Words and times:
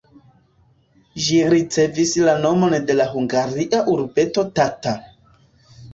Ĝi 1.25 1.37
ricevis 1.53 2.13
la 2.29 2.35
nomon 2.45 2.75
de 2.87 2.97
la 2.97 3.07
hungaria 3.13 3.83
urbeto 3.97 4.47
Tata. 4.61 4.99